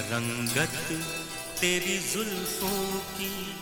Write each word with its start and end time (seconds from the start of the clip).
रंगत 0.00 0.76
तेरी 1.60 1.98
जुल्फों 1.98 2.98
की 3.16 3.54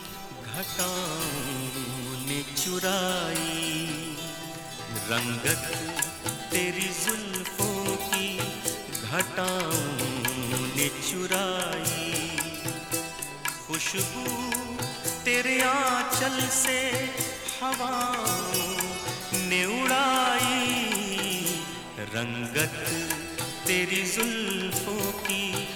घटाओं 0.45 2.27
ने 2.27 2.39
चुराई। 2.55 3.75
रंगत 5.09 5.65
तेरी 6.51 6.87
जुल्फों 7.05 7.95
की 7.95 8.37
घटाओं 9.01 9.83
ने 10.75 10.87
चुराई। 11.09 12.37
खुशबू 13.67 14.25
तेरे 15.25 15.61
आंचल 15.61 16.39
से 16.47 16.79
हवाओं 17.61 18.77
ने 19.49 19.65
उड़ाई। 19.65 20.85
रंगत 21.99 22.77
तेरी 23.67 24.01
जुल्फों 24.01 25.11
की 25.11 25.67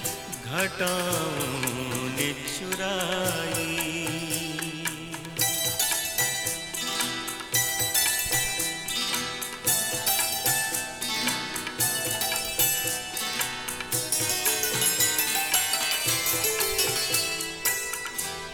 घटाओं 0.54 2.10
ने 2.16 2.28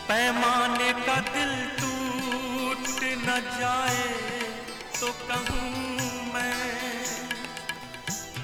पैमाने 0.10 0.92
का 1.06 1.16
दिल 1.28 1.52
टूट 1.80 3.04
न 3.26 3.36
जाए 3.60 4.08
तो 5.00 5.12
कहूँ 5.28 5.70
मैं 6.34 6.56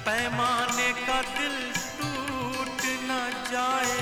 पैमाने 0.04 0.92
का 1.00 1.20
दिल 1.32 1.85
जाए 3.56 4.00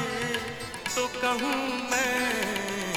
तो 0.95 1.07
कहूँ 1.07 1.91
मैं, 1.91 2.95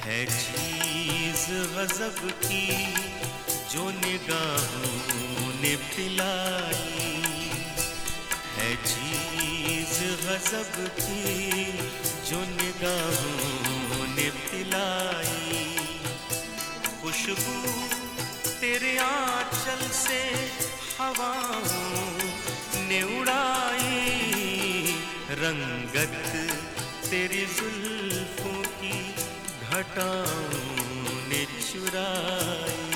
है 0.00 0.26
चीज़ 0.26 1.46
गजब 1.50 2.18
की, 2.30 2.94
जो 3.70 3.90
निगाहों 3.90 5.54
ने 5.62 5.76
पिलाई। 5.76 7.22
है 8.56 8.76
चीज़ 8.76 9.98
गजब 10.26 10.74
की, 11.00 11.72
जो 12.30 12.40
निगाहों 12.40 14.06
ने 14.16 14.30
पिलाई। 14.30 15.76
खुशबू 17.02 17.58
तेरे 18.60 18.98
आंचल 18.98 19.88
से 19.88 20.22
हवाओं 21.00 21.68
ने 22.88 23.02
उड़ाई 23.20 23.69
रंगत 25.42 26.16
तेरी 27.10 27.44
जुल्फों 27.56 28.60
की 28.80 28.98
घटाओं 29.70 30.76
ने 31.30 31.44
चुराई 31.68 32.89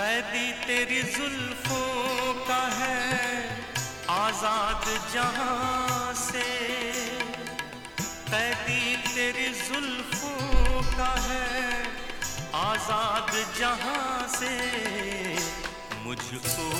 कैदी 0.00 0.46
तेरी 0.64 1.00
जुल्फों 1.12 2.32
का 2.44 2.60
है। 2.74 3.00
आज़ाद 4.10 4.84
जहाँ 5.14 6.14
से 6.16 6.44
कैदी 8.30 8.96
तेरी 9.06 9.48
जुल्फों 9.58 10.80
का 10.96 11.10
है। 11.26 11.50
आज़ाद 12.60 13.32
जहाँ 13.58 14.26
से 14.36 14.54
मुझको 16.06 16.70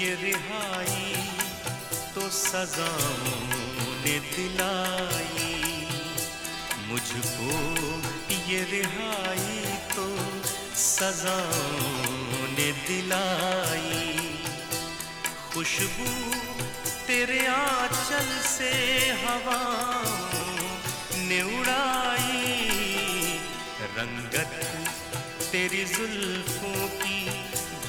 ये 0.00 0.10
रिहाई 0.22 1.14
तो 2.14 2.28
सजाओं 2.40 3.54
ने 4.02 4.18
दिलाई। 4.34 5.54
मुझको 6.90 7.50
ये 8.50 8.62
रिहाई 8.72 9.64
तो 9.94 10.08
सजाओं 10.76 12.48
ने 12.48 12.70
दिलाई 12.86 14.02
खुशबू 15.52 16.10
तेरे 17.06 17.40
आंचल 17.46 18.28
से 18.48 18.72
हवा 19.22 19.60
ने 21.28 21.40
उड़ाई। 21.58 22.42
रंगत 23.96 24.52
तेरी 25.52 25.84
जुल्फों 25.84 26.88
की 27.00 27.20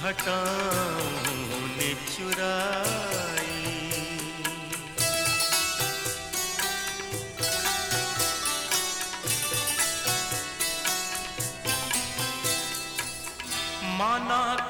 घटाओं 0.02 1.59
ने 1.78 1.92
चुराई। 2.16 3.47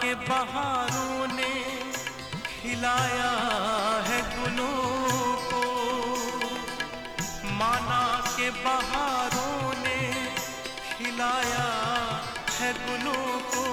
के 0.01 0.13
बहारों 0.15 1.27
ने 1.27 1.53
खिलाया 2.45 3.31
है 4.07 4.19
गुलों 4.35 4.81
को। 5.49 5.63
माना 7.51 8.01
के 8.37 8.49
बहारों 8.49 9.73
ने 9.83 9.99
खिलाया 10.89 11.67
है 12.59 12.73
गुलों 12.73 13.39
को। 13.53 13.65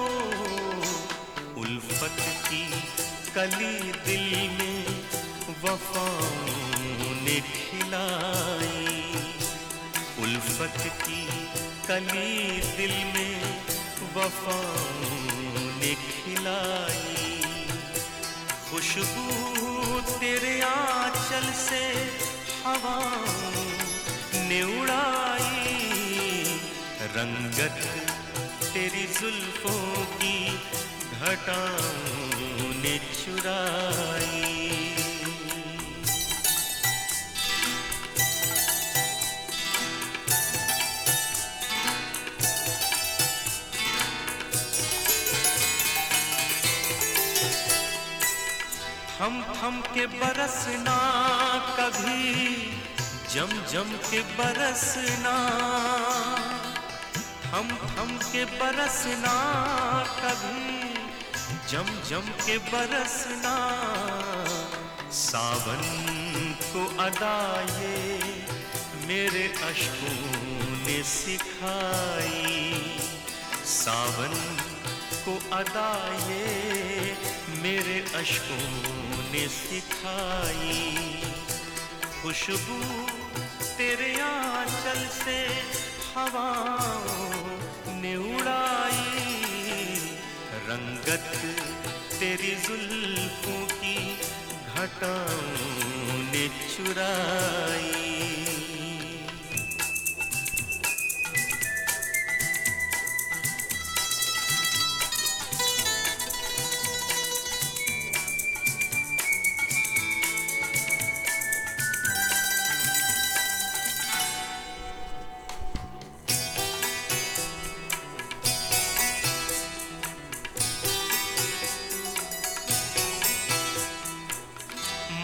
उल्फत 1.61 2.17
की 2.47 2.63
कली 3.35 3.91
दिल 4.05 4.49
में 4.49 5.01
वफाओं 5.63 7.15
ने 7.23 7.39
खिलाई। 7.53 8.97
उल्फत 10.19 10.77
की 11.03 11.25
कली 11.87 12.61
दिल 12.77 12.95
में 13.13 13.35
वफाओं 14.15 15.44
खिलाई। 15.93 17.41
खुशबू 18.69 20.01
तेरे 20.19 20.61
आंचल 20.61 21.51
से 21.53 21.83
हवा 22.65 22.99
ने 24.49 24.81
उड़ाई। 24.81 25.77
रंगत 27.15 27.79
तेरी 28.73 29.05
जुल्फों 29.19 30.05
की 30.15 30.37
घटाओं 31.21 32.73
ने 32.83 32.97
चुराई। 32.97 34.54
थम 49.25 49.41
थम 49.41 49.79
के 49.93 50.05
बरसना 50.05 50.95
कभी 51.77 52.55
जम 53.33 53.53
जम 53.71 53.89
के 54.09 54.19
बरसना 54.37 55.31
थम 57.45 57.71
थम 57.93 58.11
के 58.17 58.43
बरसना 58.59 59.33
कभी 60.19 60.93
जम 61.71 61.89
जम 62.09 62.29
के 62.45 62.57
बरसना 62.69 63.55
सावन 65.21 65.81
को 66.61 66.85
अदाए 67.03 67.97
मेरे 69.07 69.47
अशकों 69.69 70.15
ने 70.85 71.01
सिखाई, 71.03 72.63
सावन 73.65 74.37
को 75.27 75.55
अदाए, 75.55 77.17
मेरे 77.61 78.05
अशकों 78.15 78.67
ने 79.31 79.47
सिखाई। 79.47 81.23
खुशबू 82.21 82.79
तेरे 83.77 84.21
आंचल 84.21 85.07
से 85.07 85.37
हवाओं 86.15 87.93
ने 88.01 88.15
उड़ाई। 88.15 89.35
रंगत 90.69 91.31
तेरी 92.19 92.55
जुल्फों 92.55 93.65
की 93.65 94.17
घटाओं 94.75 96.17
ने 96.31 96.47
चुराई। 96.47 98.44